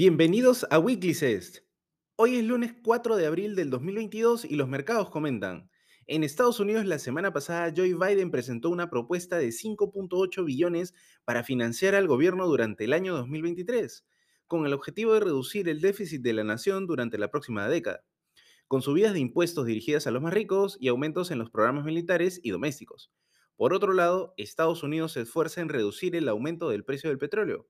Bienvenidos 0.00 0.64
a 0.70 0.78
Weekly 0.78 1.12
Cest. 1.12 1.64
Hoy 2.14 2.36
es 2.36 2.44
lunes 2.44 2.72
4 2.84 3.16
de 3.16 3.26
abril 3.26 3.56
del 3.56 3.68
2022 3.68 4.44
y 4.44 4.54
los 4.54 4.68
mercados 4.68 5.10
comentan. 5.10 5.72
En 6.06 6.22
Estados 6.22 6.60
Unidos 6.60 6.86
la 6.86 7.00
semana 7.00 7.32
pasada 7.32 7.74
Joe 7.76 7.94
Biden 7.94 8.30
presentó 8.30 8.70
una 8.70 8.90
propuesta 8.90 9.38
de 9.38 9.48
5.8 9.48 10.44
billones 10.44 10.94
para 11.24 11.42
financiar 11.42 11.96
al 11.96 12.06
gobierno 12.06 12.46
durante 12.46 12.84
el 12.84 12.92
año 12.92 13.12
2023, 13.16 14.06
con 14.46 14.66
el 14.66 14.72
objetivo 14.72 15.14
de 15.14 15.18
reducir 15.18 15.68
el 15.68 15.80
déficit 15.80 16.22
de 16.22 16.32
la 16.32 16.44
nación 16.44 16.86
durante 16.86 17.18
la 17.18 17.32
próxima 17.32 17.68
década, 17.68 18.04
con 18.68 18.82
subidas 18.82 19.14
de 19.14 19.18
impuestos 19.18 19.66
dirigidas 19.66 20.06
a 20.06 20.12
los 20.12 20.22
más 20.22 20.32
ricos 20.32 20.76
y 20.78 20.86
aumentos 20.86 21.32
en 21.32 21.40
los 21.40 21.50
programas 21.50 21.84
militares 21.84 22.38
y 22.44 22.50
domésticos. 22.50 23.10
Por 23.56 23.74
otro 23.74 23.92
lado, 23.92 24.32
Estados 24.36 24.84
Unidos 24.84 25.14
se 25.14 25.22
esfuerza 25.22 25.60
en 25.60 25.68
reducir 25.68 26.14
el 26.14 26.28
aumento 26.28 26.70
del 26.70 26.84
precio 26.84 27.10
del 27.10 27.18
petróleo, 27.18 27.66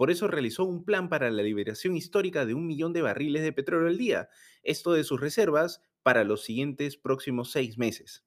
por 0.00 0.10
eso 0.10 0.28
realizó 0.28 0.64
un 0.64 0.86
plan 0.86 1.10
para 1.10 1.30
la 1.30 1.42
liberación 1.42 1.94
histórica 1.94 2.46
de 2.46 2.54
un 2.54 2.66
millón 2.66 2.94
de 2.94 3.02
barriles 3.02 3.42
de 3.42 3.52
petróleo 3.52 3.88
al 3.88 3.98
día, 3.98 4.30
esto 4.62 4.94
de 4.94 5.04
sus 5.04 5.20
reservas 5.20 5.82
para 6.02 6.24
los 6.24 6.42
siguientes 6.42 6.96
próximos 6.96 7.50
seis 7.50 7.76
meses. 7.76 8.24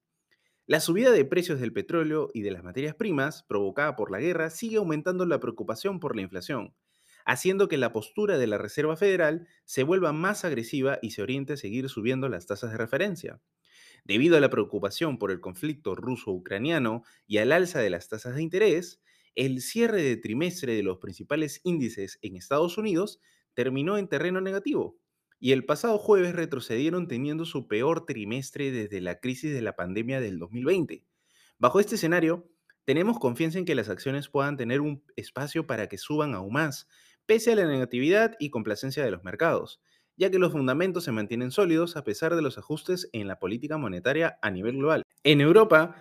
La 0.67 0.79
subida 0.79 1.09
de 1.09 1.25
precios 1.25 1.59
del 1.59 1.73
petróleo 1.73 2.29
y 2.31 2.43
de 2.43 2.51
las 2.51 2.63
materias 2.63 2.93
primas, 2.93 3.41
provocada 3.41 3.95
por 3.95 4.11
la 4.11 4.19
guerra, 4.19 4.51
sigue 4.51 4.77
aumentando 4.77 5.25
la 5.25 5.39
preocupación 5.39 5.99
por 5.99 6.15
la 6.15 6.21
inflación, 6.21 6.75
haciendo 7.25 7.67
que 7.67 7.77
la 7.77 7.91
postura 7.91 8.37
de 8.37 8.45
la 8.45 8.59
Reserva 8.59 8.95
Federal 8.95 9.47
se 9.65 9.81
vuelva 9.81 10.13
más 10.13 10.45
agresiva 10.45 10.99
y 11.01 11.09
se 11.09 11.23
oriente 11.23 11.53
a 11.53 11.57
seguir 11.57 11.89
subiendo 11.89 12.29
las 12.29 12.45
tasas 12.45 12.69
de 12.69 12.77
referencia. 12.77 13.41
Debido 14.03 14.37
a 14.37 14.41
la 14.41 14.51
preocupación 14.51 15.17
por 15.17 15.31
el 15.31 15.39
conflicto 15.39 15.95
ruso-ucraniano 15.95 17.01
y 17.25 17.39
al 17.39 17.51
alza 17.51 17.79
de 17.79 17.89
las 17.89 18.09
tasas 18.09 18.35
de 18.35 18.43
interés, 18.43 19.01
el 19.35 19.61
cierre 19.61 20.01
de 20.01 20.17
trimestre 20.17 20.75
de 20.75 20.83
los 20.83 20.97
principales 20.99 21.61
índices 21.63 22.19
en 22.21 22.35
Estados 22.35 22.77
Unidos 22.77 23.19
terminó 23.53 23.97
en 23.97 24.07
terreno 24.07 24.41
negativo 24.41 24.99
y 25.39 25.51
el 25.51 25.65
pasado 25.65 25.97
jueves 25.97 26.35
retrocedieron 26.35 27.09
teniendo 27.09 27.43
su 27.43 27.67
peor 27.67 28.05
trimestre 28.05 28.71
desde 28.71 29.01
la 29.01 29.19
crisis 29.19 29.53
de 29.53 29.61
la 29.61 29.75
pandemia 29.75 30.21
del 30.21 30.39
2020. 30.39 31.05
Bajo 31.57 31.81
este 31.81 31.95
escenario, 31.95 32.49
tenemos 32.85 33.19
confianza 33.19 33.59
en 33.59 33.65
que 33.65 33.75
las 33.75 33.89
acciones 33.89 34.29
puedan 34.29 34.55
tener 34.55 34.79
un 34.79 35.03
espacio 35.17 35.67
para 35.67 35.87
que 35.87 35.97
suban 35.97 36.33
aún 36.33 36.53
más, 36.53 36.87
pese 37.25 37.51
a 37.51 37.55
la 37.57 37.67
negatividad 37.67 38.37
y 38.39 38.51
complacencia 38.51 39.03
de 39.03 39.11
los 39.11 39.25
mercados, 39.25 39.81
ya 40.15 40.29
que 40.29 40.39
los 40.39 40.51
fundamentos 40.51 41.03
se 41.03 41.11
mantienen 41.11 41.51
sólidos 41.51 41.97
a 41.97 42.05
pesar 42.05 42.35
de 42.35 42.41
los 42.41 42.57
ajustes 42.57 43.09
en 43.13 43.27
la 43.27 43.39
política 43.39 43.77
monetaria 43.77 44.37
a 44.41 44.49
nivel 44.49 44.77
global. 44.77 45.03
En 45.23 45.41
Europa, 45.41 45.95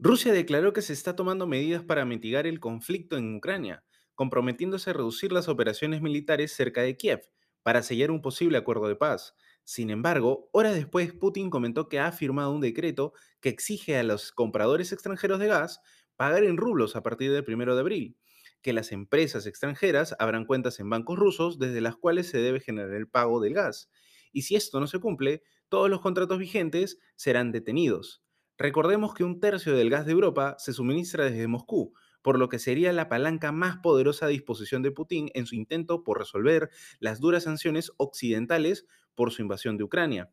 Rusia 0.00 0.32
declaró 0.32 0.72
que 0.72 0.82
se 0.82 0.92
está 0.92 1.16
tomando 1.16 1.46
medidas 1.48 1.82
para 1.82 2.04
mitigar 2.04 2.46
el 2.46 2.60
conflicto 2.60 3.16
en 3.16 3.34
Ucrania, 3.34 3.84
comprometiéndose 4.14 4.90
a 4.90 4.92
reducir 4.92 5.32
las 5.32 5.48
operaciones 5.48 6.02
militares 6.02 6.52
cerca 6.52 6.82
de 6.82 6.96
Kiev 6.96 7.22
para 7.64 7.82
sellar 7.82 8.12
un 8.12 8.22
posible 8.22 8.58
acuerdo 8.58 8.86
de 8.86 8.94
paz. 8.94 9.34
Sin 9.64 9.90
embargo, 9.90 10.50
horas 10.52 10.76
después 10.76 11.12
Putin 11.12 11.50
comentó 11.50 11.88
que 11.88 11.98
ha 11.98 12.12
firmado 12.12 12.52
un 12.52 12.60
decreto 12.60 13.12
que 13.40 13.48
exige 13.48 13.96
a 13.96 14.04
los 14.04 14.30
compradores 14.30 14.92
extranjeros 14.92 15.40
de 15.40 15.48
gas 15.48 15.80
pagar 16.14 16.44
en 16.44 16.56
rublos 16.56 16.94
a 16.94 17.02
partir 17.02 17.32
del 17.32 17.44
1 17.46 17.74
de 17.74 17.80
abril, 17.80 18.16
que 18.62 18.72
las 18.72 18.92
empresas 18.92 19.46
extranjeras 19.46 20.14
abran 20.20 20.44
cuentas 20.46 20.78
en 20.78 20.90
bancos 20.90 21.18
rusos 21.18 21.58
desde 21.58 21.80
las 21.80 21.96
cuales 21.96 22.28
se 22.28 22.38
debe 22.38 22.60
generar 22.60 22.94
el 22.94 23.08
pago 23.08 23.40
del 23.40 23.54
gas. 23.54 23.90
Y 24.32 24.42
si 24.42 24.54
esto 24.54 24.78
no 24.78 24.86
se 24.86 25.00
cumple, 25.00 25.42
todos 25.68 25.90
los 25.90 26.00
contratos 26.00 26.38
vigentes 26.38 27.00
serán 27.16 27.50
detenidos. 27.50 28.22
Recordemos 28.58 29.14
que 29.14 29.22
un 29.22 29.38
tercio 29.38 29.76
del 29.76 29.88
gas 29.88 30.04
de 30.04 30.12
Europa 30.12 30.56
se 30.58 30.72
suministra 30.72 31.24
desde 31.24 31.46
Moscú, 31.46 31.94
por 32.22 32.40
lo 32.40 32.48
que 32.48 32.58
sería 32.58 32.92
la 32.92 33.08
palanca 33.08 33.52
más 33.52 33.76
poderosa 33.76 34.26
a 34.26 34.30
disposición 34.30 34.82
de 34.82 34.90
Putin 34.90 35.30
en 35.34 35.46
su 35.46 35.54
intento 35.54 36.02
por 36.02 36.18
resolver 36.18 36.68
las 36.98 37.20
duras 37.20 37.44
sanciones 37.44 37.92
occidentales 37.98 38.84
por 39.14 39.30
su 39.30 39.42
invasión 39.42 39.76
de 39.76 39.84
Ucrania. 39.84 40.32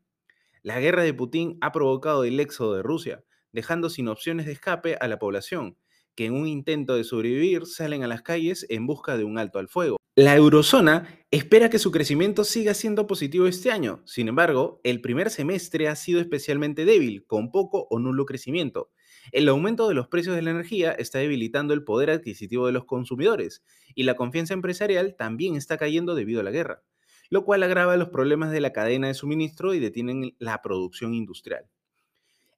La 0.64 0.80
guerra 0.80 1.04
de 1.04 1.14
Putin 1.14 1.60
ha 1.62 1.72
provocado 1.72 2.24
el 2.24 2.40
éxodo 2.40 2.76
de 2.76 2.82
Rusia, 2.82 3.24
dejando 3.52 3.92
sin 3.92 4.08
opciones 4.08 4.48
de 4.48 4.54
escape 4.54 4.98
a 5.00 5.08
la 5.08 5.20
población, 5.20 5.78
que 6.16 6.26
en 6.26 6.34
un 6.34 6.48
intento 6.48 6.96
de 6.96 7.04
sobrevivir 7.04 7.66
salen 7.66 8.04
a 8.04 8.08
las 8.08 8.22
calles 8.22 8.66
en 8.70 8.88
busca 8.88 9.18
de 9.18 9.24
un 9.24 9.38
alto 9.38 9.60
al 9.60 9.68
fuego. 9.68 9.98
La 10.18 10.34
eurozona 10.34 11.10
espera 11.30 11.70
que 11.70 11.78
su 11.78 11.92
crecimiento 11.92 12.46
siga 12.46 12.74
siendo 12.74 13.06
positivo 13.06 13.48
este 13.48 13.70
año. 13.70 14.02
Sin 14.06 14.30
embargo, 14.30 14.80
el 14.86 15.02
primer 15.02 15.30
semestre 15.30 15.90
ha 15.90 15.96
sido 15.98 16.22
especialmente 16.22 16.86
débil, 16.86 17.26
con 17.26 17.52
poco 17.52 17.86
o 17.90 18.00
nulo 18.00 18.26
crecimiento. 18.26 18.92
El 19.34 19.50
aumento 19.50 19.90
de 19.90 19.94
los 19.94 20.08
precios 20.08 20.36
de 20.36 20.42
la 20.42 20.52
energía 20.52 20.94
está 20.94 21.20
debilitando 21.20 21.74
el 21.74 21.84
poder 21.84 22.12
adquisitivo 22.12 22.66
de 22.66 22.72
los 22.72 22.86
consumidores 22.86 23.62
y 23.94 24.04
la 24.04 24.16
confianza 24.16 24.54
empresarial 24.54 25.16
también 25.18 25.56
está 25.56 25.78
cayendo 25.78 26.16
debido 26.16 26.40
a 26.40 26.44
la 26.44 26.52
guerra, 26.52 26.82
lo 27.30 27.44
cual 27.44 27.64
agrava 27.64 27.98
los 27.98 28.08
problemas 28.08 28.52
de 28.52 28.62
la 28.62 28.72
cadena 28.72 29.08
de 29.08 29.16
suministro 29.16 29.74
y 29.74 29.80
detienen 29.80 30.36
la 30.40 30.62
producción 30.62 31.14
industrial. 31.14 31.66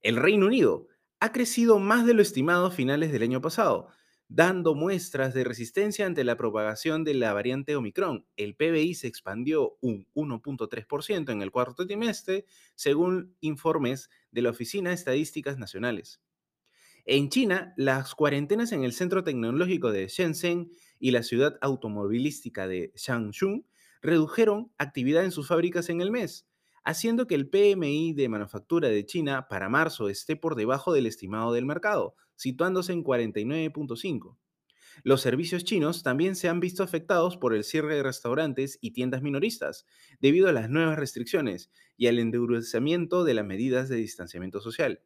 El 0.03 0.17
Reino 0.17 0.45
Unido 0.45 0.87
ha 1.19 1.31
crecido 1.31 1.79
más 1.79 2.05
de 2.05 2.13
lo 2.13 2.21
estimado 2.21 2.67
a 2.67 2.71
finales 2.71 3.11
del 3.11 3.23
año 3.23 3.41
pasado, 3.41 3.89
dando 4.29 4.75
muestras 4.75 5.33
de 5.33 5.43
resistencia 5.43 6.05
ante 6.05 6.23
la 6.23 6.35
propagación 6.35 7.03
de 7.03 7.13
la 7.13 7.33
variante 7.33 7.75
Omicron. 7.75 8.25
El 8.35 8.55
PBI 8.55 8.93
se 8.93 9.07
expandió 9.07 9.77
un 9.81 10.07
1.3% 10.13 11.31
en 11.31 11.41
el 11.41 11.51
cuarto 11.51 11.85
trimestre, 11.85 12.45
según 12.75 13.35
informes 13.39 14.09
de 14.31 14.41
la 14.41 14.49
Oficina 14.49 14.89
de 14.89 14.95
Estadísticas 14.95 15.57
Nacionales. 15.57 16.21
En 17.05 17.29
China, 17.29 17.73
las 17.77 18.13
cuarentenas 18.15 18.73
en 18.73 18.83
el 18.83 18.91
centro 18.91 19.23
tecnológico 19.23 19.91
de 19.93 20.09
Shenzhen 20.09 20.71
y 20.99 21.11
la 21.11 21.23
ciudad 21.23 21.57
automovilística 21.61 22.67
de 22.67 22.91
Changchun 22.95 23.65
redujeron 24.01 24.73
actividad 24.77 25.23
en 25.23 25.31
sus 25.31 25.47
fábricas 25.47 25.89
en 25.89 26.01
el 26.01 26.11
mes, 26.11 26.47
haciendo 26.87 27.27
que 27.27 27.35
el 27.35 27.49
PMI 27.49 28.13
de 28.13 28.29
manufactura 28.29 28.87
de 28.87 29.05
China 29.05 29.49
para 29.49 29.67
marzo 29.67 30.07
esté 30.07 30.37
por 30.37 30.55
debajo 30.55 30.93
del 30.93 31.05
estimado 31.05 31.51
del 31.51 31.65
mercado, 31.65 32.15
situándose 32.37 32.93
en 32.93 33.03
49.5. 33.03 34.37
Los 35.03 35.19
servicios 35.19 35.65
chinos 35.65 36.01
también 36.01 36.37
se 36.37 36.47
han 36.47 36.61
visto 36.61 36.83
afectados 36.83 37.35
por 37.35 37.53
el 37.53 37.65
cierre 37.65 37.97
de 37.97 38.03
restaurantes 38.03 38.79
y 38.79 38.91
tiendas 38.91 39.21
minoristas, 39.21 39.85
debido 40.21 40.47
a 40.47 40.53
las 40.53 40.69
nuevas 40.69 40.97
restricciones 40.97 41.71
y 41.97 42.07
al 42.07 42.19
endurecimiento 42.19 43.25
de 43.25 43.33
las 43.33 43.45
medidas 43.45 43.89
de 43.89 43.97
distanciamiento 43.97 44.61
social. 44.61 45.01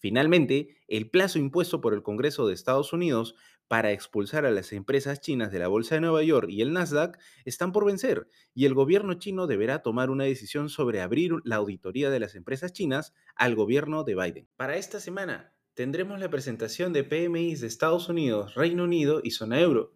Finalmente, 0.00 0.78
el 0.88 1.10
plazo 1.10 1.38
impuesto 1.38 1.82
por 1.82 1.92
el 1.92 2.02
Congreso 2.02 2.46
de 2.46 2.54
Estados 2.54 2.94
Unidos 2.94 3.34
para 3.68 3.92
expulsar 3.92 4.46
a 4.46 4.50
las 4.50 4.72
empresas 4.72 5.20
chinas 5.20 5.52
de 5.52 5.58
la 5.58 5.68
Bolsa 5.68 5.94
de 5.94 6.00
Nueva 6.00 6.24
York 6.24 6.48
y 6.50 6.62
el 6.62 6.72
Nasdaq 6.72 7.18
están 7.44 7.70
por 7.70 7.84
vencer 7.84 8.26
y 8.54 8.64
el 8.64 8.72
gobierno 8.72 9.14
chino 9.14 9.46
deberá 9.46 9.82
tomar 9.82 10.08
una 10.08 10.24
decisión 10.24 10.70
sobre 10.70 11.02
abrir 11.02 11.34
la 11.44 11.56
auditoría 11.56 12.08
de 12.08 12.18
las 12.18 12.34
empresas 12.34 12.72
chinas 12.72 13.12
al 13.36 13.54
gobierno 13.54 14.02
de 14.02 14.14
Biden. 14.14 14.48
Para 14.56 14.76
esta 14.76 15.00
semana 15.00 15.52
tendremos 15.74 16.18
la 16.18 16.30
presentación 16.30 16.94
de 16.94 17.04
PMI 17.04 17.54
de 17.56 17.66
Estados 17.66 18.08
Unidos, 18.08 18.54
Reino 18.54 18.84
Unido 18.84 19.20
y 19.22 19.32
zona 19.32 19.60
euro. 19.60 19.92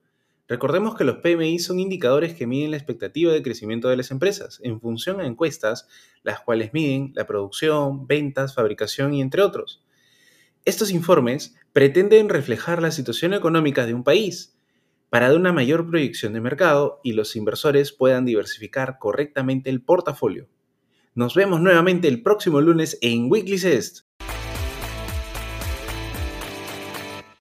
Recordemos 0.46 0.96
que 0.96 1.04
los 1.04 1.16
PMI 1.16 1.58
son 1.58 1.80
indicadores 1.80 2.34
que 2.34 2.46
miden 2.46 2.72
la 2.72 2.76
expectativa 2.76 3.32
de 3.32 3.42
crecimiento 3.42 3.88
de 3.88 3.96
las 3.96 4.10
empresas 4.10 4.60
en 4.62 4.78
función 4.80 5.20
a 5.20 5.26
encuestas, 5.26 5.88
las 6.22 6.40
cuales 6.40 6.74
miden 6.74 7.12
la 7.14 7.26
producción, 7.26 8.06
ventas, 8.06 8.54
fabricación 8.54 9.14
y 9.14 9.22
entre 9.22 9.40
otros. 9.40 9.83
Estos 10.66 10.90
informes 10.90 11.54
pretenden 11.74 12.30
reflejar 12.30 12.80
la 12.80 12.90
situación 12.90 13.34
económica 13.34 13.84
de 13.84 13.92
un 13.92 14.02
país 14.02 14.56
para 15.10 15.28
dar 15.28 15.36
una 15.36 15.52
mayor 15.52 15.86
proyección 15.86 16.32
de 16.32 16.40
mercado 16.40 17.00
y 17.04 17.12
los 17.12 17.36
inversores 17.36 17.92
puedan 17.92 18.24
diversificar 18.24 18.98
correctamente 18.98 19.68
el 19.68 19.82
portafolio. 19.82 20.48
Nos 21.14 21.34
vemos 21.34 21.60
nuevamente 21.60 22.08
el 22.08 22.22
próximo 22.22 22.62
lunes 22.62 22.98
en 23.02 23.30
Weekly. 23.30 23.58